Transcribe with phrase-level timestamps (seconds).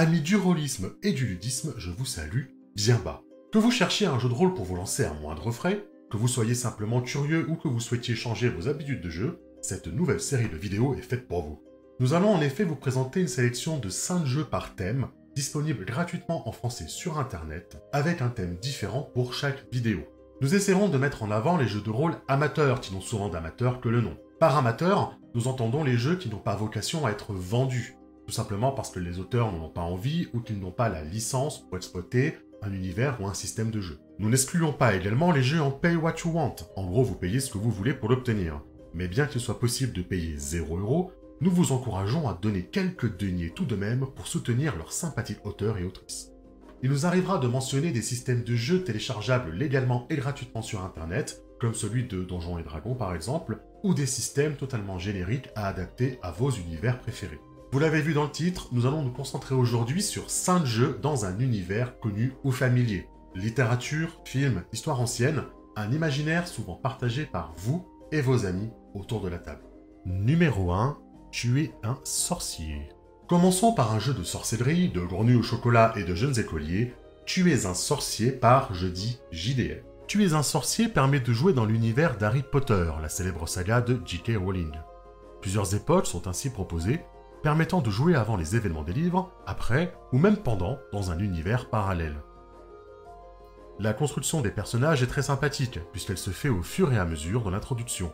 [0.00, 2.44] Amis du rôlisme et du ludisme, je vous salue
[2.76, 3.24] bien bas.
[3.52, 6.28] Que vous cherchiez un jeu de rôle pour vous lancer à moindre frais, que vous
[6.28, 10.48] soyez simplement curieux ou que vous souhaitiez changer vos habitudes de jeu, cette nouvelle série
[10.48, 11.60] de vidéos est faite pour vous.
[11.98, 16.48] Nous allons en effet vous présenter une sélection de 5 jeux par thème, disponibles gratuitement
[16.48, 20.06] en français sur internet, avec un thème différent pour chaque vidéo.
[20.40, 23.80] Nous essaierons de mettre en avant les jeux de rôle amateurs qui n'ont souvent d'amateurs
[23.80, 24.16] que le nom.
[24.38, 27.97] Par amateur, nous entendons les jeux qui n'ont pas vocation à être vendus,
[28.28, 31.02] tout simplement parce que les auteurs n'en ont pas envie ou qu'ils n'ont pas la
[31.02, 34.00] licence pour exploiter un univers ou un système de jeu.
[34.18, 37.40] Nous n'excluons pas également les jeux en pay what you want, en gros vous payez
[37.40, 38.60] ce que vous voulez pour l'obtenir.
[38.92, 41.08] Mais bien qu'il soit possible de payer 0€,
[41.40, 45.78] nous vous encourageons à donner quelques deniers tout de même pour soutenir leurs sympathiques auteurs
[45.78, 46.30] et autrices.
[46.82, 51.42] Il nous arrivera de mentionner des systèmes de jeux téléchargeables légalement et gratuitement sur Internet,
[51.58, 56.18] comme celui de Donjons et Dragons par exemple, ou des systèmes totalement génériques à adapter
[56.22, 57.40] à vos univers préférés.
[57.70, 61.26] Vous l'avez vu dans le titre, nous allons nous concentrer aujourd'hui sur 5 jeux dans
[61.26, 63.08] un univers connu ou familier.
[63.34, 65.42] Littérature, films, histoire ancienne,
[65.76, 69.64] un imaginaire souvent partagé par vous et vos amis autour de la table.
[70.06, 70.98] Numéro 1.
[71.30, 72.88] Tuer un sorcier.
[73.28, 76.94] Commençons par un jeu de sorcellerie, de grenouilles au chocolat et de jeunes écoliers.
[77.26, 79.84] Tuer un sorcier par jeudi JDR.
[80.06, 84.38] Tuer un sorcier permet de jouer dans l'univers d'Harry Potter, la célèbre saga de J.K.
[84.38, 84.72] Rowling.
[85.42, 87.00] Plusieurs époques sont ainsi proposées,
[87.42, 91.68] permettant de jouer avant les événements des livres, après ou même pendant dans un univers
[91.70, 92.22] parallèle.
[93.78, 97.42] La construction des personnages est très sympathique, puisqu'elle se fait au fur et à mesure
[97.42, 98.12] dans l'introduction.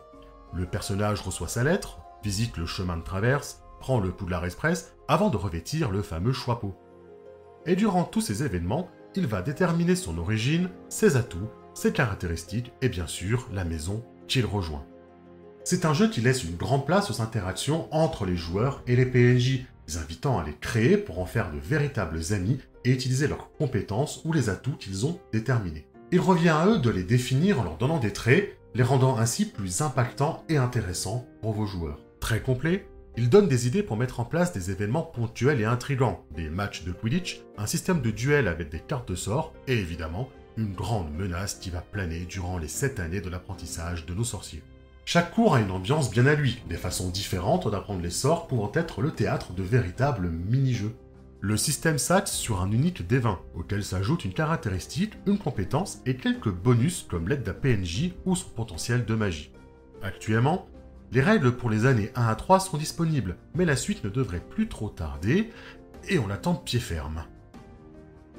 [0.53, 5.31] Le personnage reçoit sa lettre, visite le chemin de traverse, prend le Poudlard Express, avant
[5.31, 6.75] de revêtir le fameux choix-peau.
[7.67, 12.89] Et durant tous ces événements, il va déterminer son origine, ses atouts ses caractéristiques et
[12.89, 14.87] bien sûr la maison qu'il rejoint.
[15.67, 19.07] C'est un jeu qui laisse une grande place aux interactions entre les joueurs et les
[19.07, 23.51] PNJ, les invitant à les créer pour en faire de véritables amis et utiliser leurs
[23.57, 25.87] compétences ou les atouts qu'ils ont déterminés.
[26.13, 29.47] Il revient à eux de les définir en leur donnant des traits, les rendant ainsi
[29.47, 32.01] plus impactants et intéressants pour vos joueurs.
[32.21, 32.87] Très complet,
[33.17, 36.85] il donne des idées pour mettre en place des événements ponctuels et intrigants, des matchs
[36.85, 40.29] de Quidditch, un système de duel avec des cartes de sort et évidemment
[40.59, 44.63] une grande menace qui va planer durant les 7 années de l'apprentissage de nos sorciers.
[45.07, 48.73] Chaque cours a une ambiance bien à lui, des façons différentes d'apprendre les sorts pouvant
[48.75, 50.95] être le théâtre de véritables mini-jeux.
[51.41, 56.51] Le système s'axe sur un unique D20, auquel s'ajoute une caractéristique, une compétence et quelques
[56.51, 59.53] bonus comme l'aide d'un PNJ ou son potentiel de magie.
[60.03, 60.67] Actuellement,
[61.13, 64.41] les règles pour les années 1 à 3 sont disponibles, mais la suite ne devrait
[64.41, 65.51] plus trop tarder,
[66.09, 67.25] et on l'attend de pied ferme.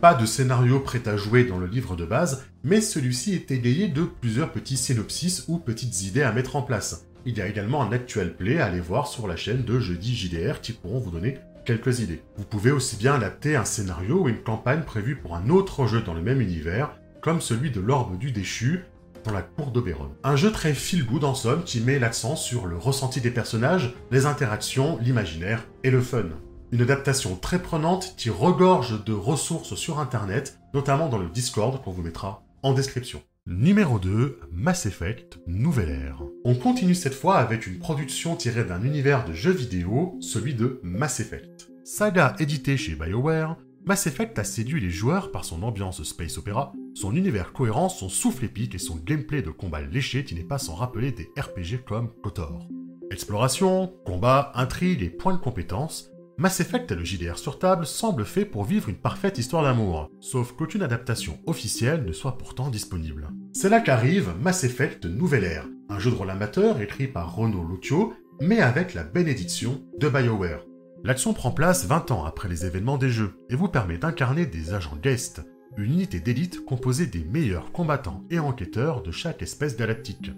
[0.01, 3.87] Pas de scénario prêt à jouer dans le livre de base, mais celui-ci est égayé
[3.87, 7.07] de plusieurs petits synopsis ou petites idées à mettre en place.
[7.25, 10.15] Il y a également un actual play à aller voir sur la chaîne de Jeudi
[10.15, 12.21] JDR qui pourront vous donner quelques idées.
[12.37, 16.01] Vous pouvez aussi bien adapter un scénario ou une campagne prévue pour un autre jeu
[16.01, 16.91] dans le même univers,
[17.21, 18.83] comme celui de l'Orbe du Déchu
[19.23, 20.11] dans la cour d'Oberon.
[20.23, 24.27] Un jeu très feel-good en somme qui met l'accent sur le ressenti des personnages, les
[24.27, 26.25] interactions, l'imaginaire et le fun.
[26.75, 31.91] Une adaptation très prenante qui regorge de ressources sur internet, notamment dans le Discord qu'on
[31.93, 33.21] vous mettra en description.
[33.47, 36.21] Numéro 2, Mass Effect Nouvelle Ère.
[36.43, 40.81] On continue cette fois avec une production tirée d'un univers de jeux vidéo, celui de
[40.83, 41.69] Mass Effect.
[41.85, 43.55] Saga édité chez BioWare,
[43.85, 48.09] Mass Effect a séduit les joueurs par son ambiance space opéra, son univers cohérent, son
[48.09, 51.85] souffle épique et son gameplay de combat léché qui n'est pas sans rappeler des RPG
[51.87, 52.67] comme KOTOR.
[53.11, 58.25] Exploration, combat, intrigue et points de compétence, Mass Effect et le JDR sur table semblent
[58.25, 63.29] faits pour vivre une parfaite histoire d'amour, sauf qu'aucune adaptation officielle ne soit pourtant disponible.
[63.53, 67.65] C'est là qu'arrive Mass Effect Nouvelle Ère, un jeu de rôle amateur écrit par Renaud
[67.65, 70.65] Lucchio, mais avec la bénédiction de BioWare.
[71.05, 74.73] L'action prend place 20 ans après les événements des jeux et vous permet d'incarner des
[74.73, 75.41] agents guest,
[75.77, 80.31] une unité d'élite composée des meilleurs combattants et enquêteurs de chaque espèce galactique.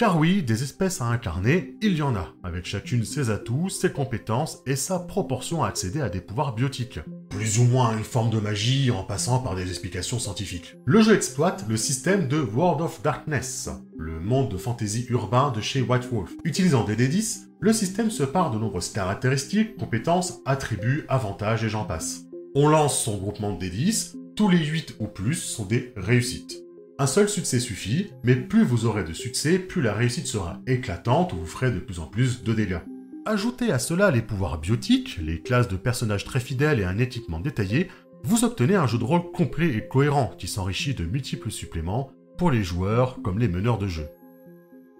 [0.00, 3.92] Car oui, des espèces à incarner, il y en a, avec chacune ses atouts, ses
[3.92, 7.00] compétences et sa proportion à accéder à des pouvoirs biotiques.
[7.28, 10.74] Plus ou moins une forme de magie en passant par des explications scientifiques.
[10.86, 13.68] Le jeu exploite le système de World of Darkness,
[13.98, 16.30] le monde de fantasy urbain de chez White Wolf.
[16.44, 21.84] Utilisant des D10, le système se part de nombreuses caractéristiques, compétences, attributs, avantages et j'en
[21.84, 22.22] passe.
[22.54, 26.56] On lance son groupement de D10, tous les 8 ou plus sont des réussites.
[27.00, 31.32] Un seul succès suffit, mais plus vous aurez de succès, plus la réussite sera éclatante
[31.32, 32.82] ou vous ferez de plus en plus de dégâts.
[33.24, 37.40] Ajoutez à cela les pouvoirs biotiques, les classes de personnages très fidèles et un équipement
[37.40, 37.88] détaillé,
[38.22, 42.50] vous obtenez un jeu de rôle complet et cohérent qui s'enrichit de multiples suppléments pour
[42.50, 44.06] les joueurs comme les meneurs de jeu.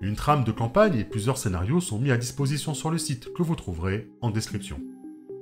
[0.01, 3.43] Une trame de campagne et plusieurs scénarios sont mis à disposition sur le site que
[3.43, 4.81] vous trouverez en description.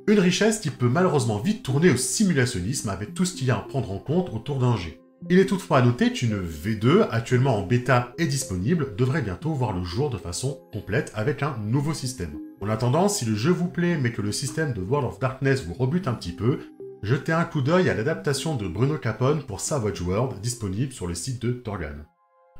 [0.08, 3.58] Une richesse qui peut malheureusement vite tourner au simulationnisme avec tout ce qu'il y a
[3.58, 5.00] à prendre en compte autour d'un G.
[5.30, 9.72] Il est toutefois à noter qu'une V2, actuellement en bêta et disponible, devrait bientôt voir
[9.72, 12.38] le jour de façon complète avec un nouveau système.
[12.60, 15.64] En attendant, si le jeu vous plaît mais que le système de World of Darkness
[15.64, 16.60] vous rebute un petit peu,
[17.02, 21.14] jetez un coup d'œil à l'adaptation de Bruno Capone pour Savage World disponible sur le
[21.14, 22.06] site de Torgan.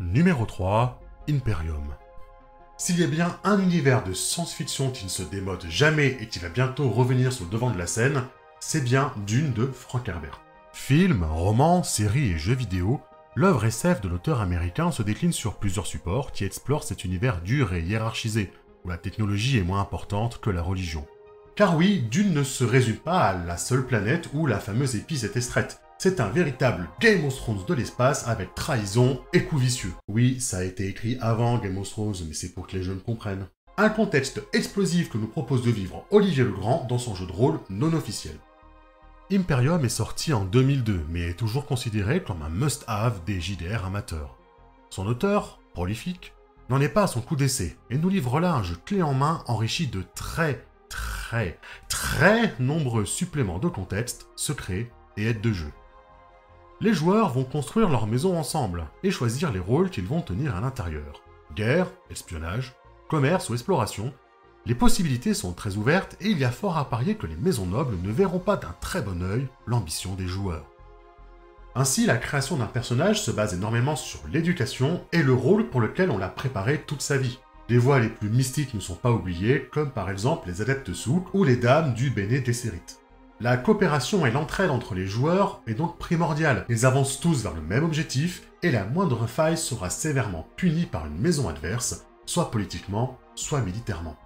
[0.00, 1.94] Numéro 3, Imperium.
[2.76, 6.38] S'il y a bien un univers de science-fiction qui ne se démode jamais et qui
[6.38, 8.22] va bientôt revenir sur le devant de la scène,
[8.60, 10.40] c'est bien Dune de Frank Herbert.
[10.80, 13.02] Film, roman, série et jeux vidéo,
[13.34, 17.74] l'œuvre SF de l'auteur américain se décline sur plusieurs supports qui explorent cet univers dur
[17.74, 18.50] et hiérarchisé,
[18.84, 21.04] où la technologie est moins importante que la religion.
[21.56, 25.24] Car oui, Dune ne se résume pas à la seule planète où la fameuse épice
[25.24, 25.82] est extraite.
[25.98, 29.92] C'est un véritable Game of Thrones de l'espace avec trahison et coup vicieux.
[30.08, 33.02] Oui, ça a été écrit avant Game of Thrones, mais c'est pour que les jeunes
[33.02, 33.48] comprennent.
[33.76, 37.58] Un contexte explosif que nous propose de vivre Olivier Legrand dans son jeu de rôle
[37.68, 38.38] non officiel.
[39.30, 44.38] Imperium est sorti en 2002, mais est toujours considéré comme un must-have des JDR amateurs.
[44.88, 46.32] Son auteur, prolifique,
[46.70, 49.12] n'en est pas à son coup d'essai, et nous livre là un jeu clé en
[49.12, 51.58] main enrichi de très, très,
[51.90, 55.72] très nombreux suppléments de contexte, secrets et aides de jeu.
[56.80, 60.62] Les joueurs vont construire leur maison ensemble et choisir les rôles qu'ils vont tenir à
[60.62, 61.22] l'intérieur.
[61.54, 62.74] Guerre, espionnage,
[63.10, 64.14] commerce ou exploration,
[64.68, 67.64] les possibilités sont très ouvertes et il y a fort à parier que les maisons
[67.64, 70.66] nobles ne verront pas d'un très bon œil l'ambition des joueurs.
[71.74, 76.10] Ainsi, la création d'un personnage se base énormément sur l'éducation et le rôle pour lequel
[76.10, 77.38] on l'a préparé toute sa vie.
[77.70, 81.32] Les voies les plus mystiques ne sont pas oubliées, comme par exemple les adeptes souk
[81.32, 82.44] ou les dames du Béné.
[83.40, 86.66] La coopération et l'entraide entre les joueurs est donc primordiale.
[86.68, 91.06] Ils avancent tous vers le même objectif et la moindre faille sera sévèrement punie par
[91.06, 94.18] une maison adverse, soit politiquement, soit militairement.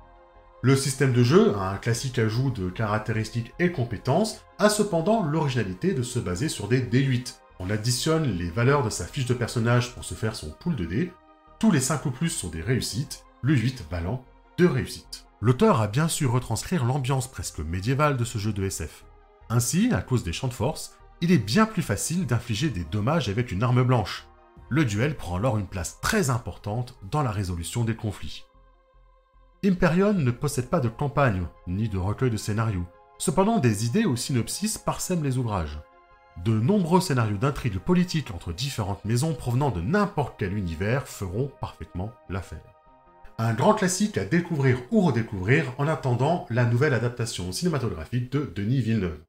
[0.64, 6.04] Le système de jeu, un classique ajout de caractéristiques et compétences, a cependant l'originalité de
[6.04, 7.34] se baser sur des D8.
[7.58, 10.84] On additionne les valeurs de sa fiche de personnage pour se faire son pool de
[10.84, 11.12] dés.
[11.58, 14.24] Tous les 5 ou plus sont des réussites, le 8 valant
[14.58, 15.26] 2 réussites.
[15.40, 19.04] L'auteur a bien su retranscrire l'ambiance presque médiévale de ce jeu de SF.
[19.50, 23.28] Ainsi, à cause des champs de force, il est bien plus facile d'infliger des dommages
[23.28, 24.28] avec une arme blanche.
[24.68, 28.44] Le duel prend alors une place très importante dans la résolution des conflits.
[29.64, 32.84] Imperion ne possède pas de campagne, ni de recueil de scénarios.
[33.18, 35.78] Cependant, des idées au synopsis parsèment les ouvrages.
[36.44, 42.10] De nombreux scénarios d'intrigue politique entre différentes maisons provenant de n'importe quel univers feront parfaitement
[42.28, 42.64] l'affaire.
[43.38, 48.80] Un grand classique à découvrir ou redécouvrir en attendant la nouvelle adaptation cinématographique de Denis
[48.80, 49.20] Villeneuve.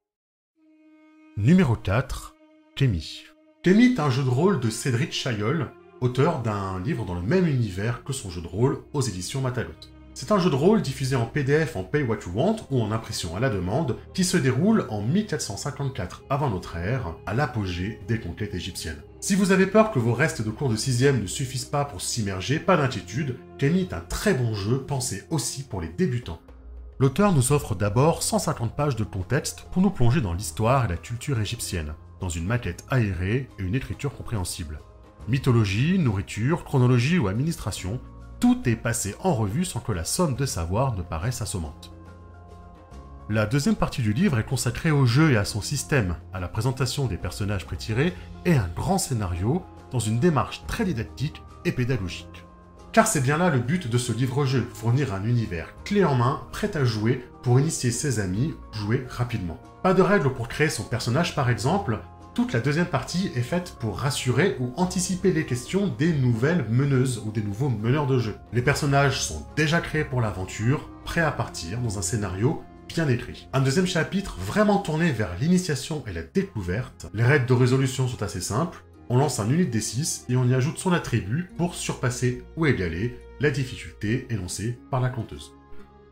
[1.38, 2.36] Numéro 4.
[2.76, 3.26] Kémy.
[3.62, 5.70] Kémy est un jeu de rôle de Cédric Chaillol,
[6.02, 9.93] auteur d'un livre dans le même univers que son jeu de rôle aux éditions Matalot.
[10.16, 12.92] C'est un jeu de rôle diffusé en PDF en Pay What You Want ou en
[12.92, 18.20] impression à la demande qui se déroule en 1454 avant notre ère, à l'apogée des
[18.20, 19.02] conquêtes égyptiennes.
[19.22, 22.00] Si vous avez peur que vos restes de cours de 6ème ne suffisent pas pour
[22.00, 26.42] s'immerger, pas d'inquiétude, Kenny est un très bon jeu pensé aussi pour les débutants.
[27.00, 30.98] L'auteur nous offre d'abord 150 pages de contexte pour nous plonger dans l'histoire et la
[30.98, 34.80] culture égyptienne, dans une maquette aérée et une écriture compréhensible.
[35.28, 38.00] Mythologie, nourriture, chronologie ou administration,
[38.44, 41.94] tout est passé en revue sans que la somme de savoir ne paraisse assommante.
[43.30, 46.50] La deuxième partie du livre est consacrée au jeu et à son système, à la
[46.50, 52.44] présentation des personnages prétirés et un grand scénario dans une démarche très didactique et pédagogique.
[52.92, 56.42] Car c'est bien là le but de ce livre-jeu, fournir un univers clé en main,
[56.52, 59.58] prêt à jouer pour initier ses amis, jouer rapidement.
[59.84, 62.00] Pas de règles pour créer son personnage par exemple,
[62.34, 67.22] toute la deuxième partie est faite pour rassurer ou anticiper les questions des nouvelles meneuses
[67.26, 68.36] ou des nouveaux meneurs de jeu.
[68.54, 73.48] Les personnages sont déjà créés pour l'aventure, prêts à partir dans un scénario bien écrit.
[73.54, 77.08] Un deuxième chapitre vraiment tourné vers l'initiation et la découverte.
[77.14, 78.84] Les règles de résolution sont assez simples.
[79.10, 83.16] On lance un unité D6 et on y ajoute son attribut pour surpasser ou égaler
[83.40, 85.54] la difficulté énoncée par la conteuse.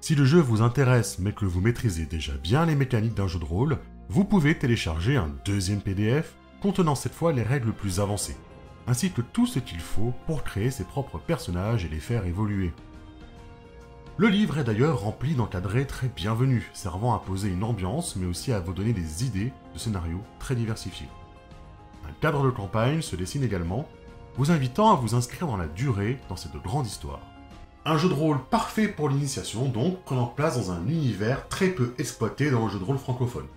[0.01, 3.37] Si le jeu vous intéresse mais que vous maîtrisez déjà bien les mécaniques d'un jeu
[3.37, 3.77] de rôle,
[4.09, 8.35] vous pouvez télécharger un deuxième PDF contenant cette fois les règles plus avancées,
[8.87, 12.73] ainsi que tout ce qu'il faut pour créer ses propres personnages et les faire évoluer.
[14.17, 18.51] Le livre est d'ailleurs rempli d'encadrés très bienvenus, servant à poser une ambiance mais aussi
[18.51, 21.09] à vous donner des idées de scénarios très diversifiés.
[22.09, 23.87] Un cadre de campagne se dessine également,
[24.35, 27.21] vous invitant à vous inscrire dans la durée dans cette grande histoire.
[27.83, 31.93] Un jeu de rôle parfait pour l'initiation donc, prenant place dans un univers très peu
[31.97, 33.47] exploité dans le jeu de rôle francophone.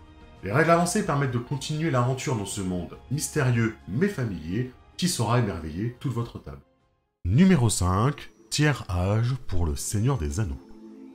[0.42, 5.40] Les règles avancées permettent de continuer l'aventure dans ce monde mystérieux mais familier qui saura
[5.40, 6.62] émerveiller toute votre table.
[7.26, 8.30] Numéro 5.
[8.48, 10.60] Tiers âge pour le Seigneur des Anneaux.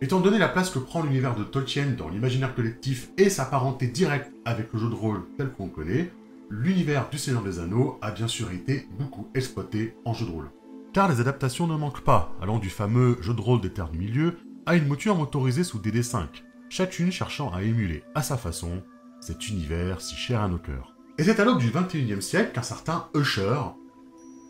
[0.02, 3.88] Étant donné la place que prend l'univers de Tolkien dans l'imaginaire collectif et sa parenté
[3.88, 6.12] directe avec le jeu de rôle tel qu'on connaît,
[6.50, 10.50] l'univers du Seigneur des Anneaux a bien sûr été beaucoup exploité en jeu de rôle.
[10.94, 14.00] Car les adaptations ne manquent pas, allant du fameux jeu de rôle des Terres du
[14.00, 16.26] Milieu à une mouture motorisée sous DD5,
[16.70, 18.84] chacune cherchant à émuler à sa façon
[19.22, 20.96] cet univers si cher à nos cœurs.
[21.18, 23.60] Et c'est à l'aube du 21e siècle qu'un certain Usher,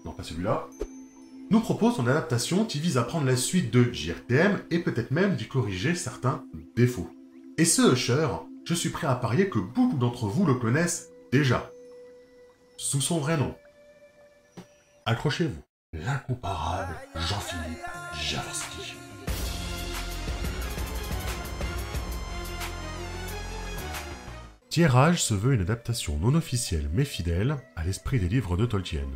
[0.06, 0.68] non pas celui-là,
[1.50, 5.36] nous propose son adaptation qui vise à prendre la suite de JRTM et peut-être même
[5.36, 7.10] d'y corriger certains défauts.
[7.58, 8.28] Et ce Usher,
[8.66, 11.70] je suis prêt à parier que beaucoup d'entre vous le connaissent déjà.
[12.78, 13.56] Sous son vrai nom.
[15.06, 15.69] Accrochez-vous.
[15.92, 17.84] L'incomparable Jean-Philippe
[18.22, 18.96] Javorski.
[24.70, 29.08] Tierrage se veut une adaptation non officielle mais fidèle à l'esprit des livres de Tolkien.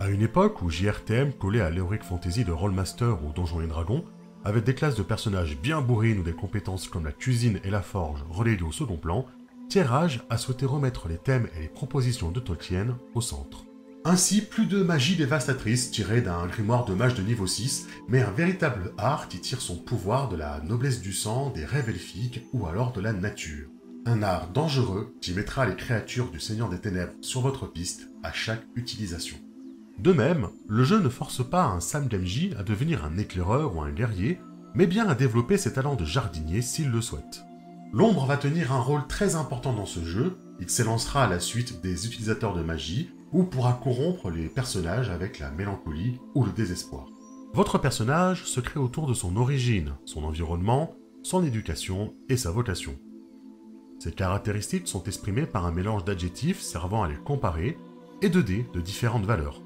[0.00, 4.06] À une époque où JRTM collait à l'Heroic Fantasy de Rollmaster ou Donjons et Dragons,
[4.44, 7.82] avec des classes de personnages bien bourrines ou des compétences comme la cuisine et la
[7.82, 9.26] forge reléguées au second plan,
[9.68, 13.66] Tierrage a souhaité remettre les thèmes et les propositions de Tolkien au centre.
[14.04, 18.32] Ainsi, plus de magie dévastatrice tirée d'un grimoire de mage de niveau 6, mais un
[18.32, 22.66] véritable art qui tire son pouvoir de la noblesse du sang, des rêves elfiques ou
[22.66, 23.68] alors de la nature.
[24.04, 28.32] Un art dangereux qui mettra les créatures du Seigneur des Ténèbres sur votre piste à
[28.32, 29.36] chaque utilisation.
[30.00, 33.82] De même, le jeu ne force pas un Sam Gamgee à devenir un éclaireur ou
[33.82, 34.40] un guerrier,
[34.74, 37.44] mais bien à développer ses talents de jardinier s'il le souhaite.
[37.92, 41.82] L'ombre va tenir un rôle très important dans ce jeu, il s'élancera à la suite
[41.82, 47.06] des utilisateurs de magie, ou pourra corrompre les personnages avec la mélancolie ou le désespoir.
[47.54, 52.98] Votre personnage se crée autour de son origine, son environnement, son éducation et sa vocation.
[53.98, 57.78] Ces caractéristiques sont exprimées par un mélange d'adjectifs servant à les comparer
[58.20, 59.62] et de dés de différentes valeurs.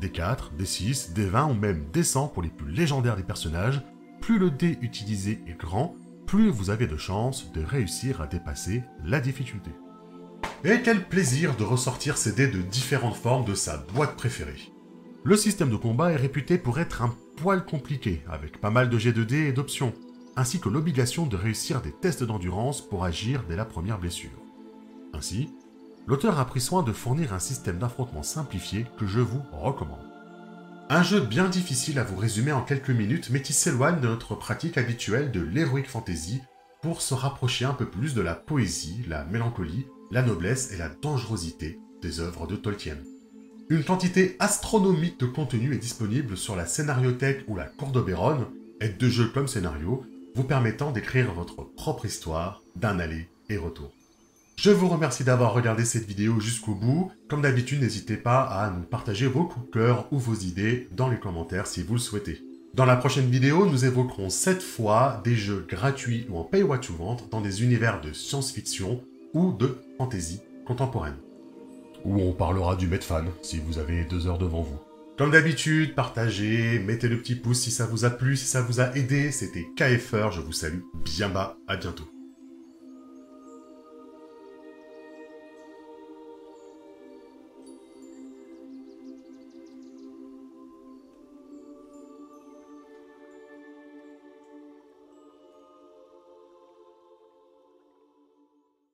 [0.00, 3.82] D4, D6, D20 ou même D100 pour les plus légendaires des personnages,
[4.20, 5.96] plus le dé utilisé est grand,
[6.26, 9.70] plus vous avez de chances de réussir à dépasser la difficulté.
[10.62, 14.70] Et quel plaisir de ressortir ces dés de différentes formes de sa boîte préférée.
[15.24, 18.98] Le système de combat est réputé pour être un poil compliqué, avec pas mal de
[18.98, 19.94] jets de dés et d'options,
[20.36, 24.38] ainsi que l'obligation de réussir des tests d'endurance pour agir dès la première blessure.
[25.14, 25.48] Ainsi,
[26.06, 30.06] l'auteur a pris soin de fournir un système d'affrontement simplifié que je vous recommande.
[30.90, 34.34] Un jeu bien difficile à vous résumer en quelques minutes, mais qui s'éloigne de notre
[34.34, 36.42] pratique habituelle de l'heroic fantasy
[36.82, 40.88] pour se rapprocher un peu plus de la poésie, la mélancolie, la noblesse et la
[40.88, 42.96] dangerosité des œuvres de Tolkien.
[43.68, 48.48] Une quantité astronomique de contenu est disponible sur la scénariothèque ou la cour d'Oberon,
[48.80, 53.92] aide de jeu comme scénario, vous permettant d'écrire votre propre histoire d'un aller et retour.
[54.56, 57.12] Je vous remercie d'avoir regardé cette vidéo jusqu'au bout.
[57.28, 61.08] Comme d'habitude, n'hésitez pas à nous partager vos coups de cœur ou vos idées dans
[61.08, 62.42] les commentaires si vous le souhaitez.
[62.74, 66.80] Dans la prochaine vidéo, nous évoquerons cette fois des jeux gratuits ou en pay what
[66.88, 69.02] you want dans des univers de science-fiction
[69.34, 71.16] ou de fantasy contemporaine.
[72.04, 74.78] Ou on parlera du Medfan si vous avez deux heures devant vous.
[75.18, 78.80] Comme d'habitude, partagez, mettez le petit pouce si ça vous a plu, si ça vous
[78.80, 79.30] a aidé.
[79.32, 82.08] C'était KFR, je vous salue bien bas, à bientôt.